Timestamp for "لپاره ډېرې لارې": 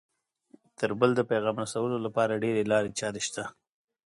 2.05-2.95